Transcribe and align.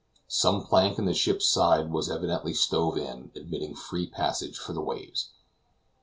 Some 0.27 0.63
plank 0.65 0.97
in 0.97 1.05
the 1.05 1.13
ship's 1.13 1.47
side 1.47 1.91
was 1.91 2.09
evidently 2.09 2.55
stove 2.55 2.97
in, 2.97 3.29
admitting 3.35 3.75
free 3.75 4.07
passage 4.07 4.57
for 4.57 4.73
the 4.73 4.81
waves. 4.81 5.29